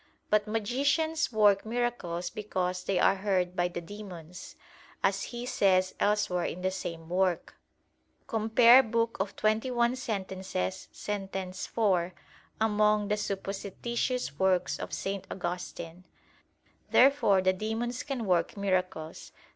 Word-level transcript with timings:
But 0.31 0.47
magicians 0.47 1.31
work 1.31 1.63
miracles 1.63 2.31
because 2.31 2.83
they 2.85 2.97
are 2.97 3.13
"heard 3.17 3.55
by 3.55 3.67
the 3.67 3.81
demons," 3.81 4.55
as 5.03 5.25
he 5.25 5.45
says 5.45 5.93
elsewhere 5.99 6.45
in 6.45 6.63
the 6.63 6.71
same 6.71 7.07
work 7.07 7.53
[*Cf. 8.27 8.33
Liber 8.33 8.83
xxi, 9.05 10.95
Sentent., 10.95 11.55
sent. 11.55 11.55
4: 11.75 12.13
among 12.59 13.09
the 13.09 13.15
supposititious 13.17 14.39
works 14.39 14.79
of 14.79 14.91
St. 14.91 15.27
Augustine]. 15.29 16.05
Therefore 16.89 17.43
the 17.43 17.53
demons 17.53 18.01
can 18.01 18.25
work 18.25 18.57
miracles. 18.57 19.31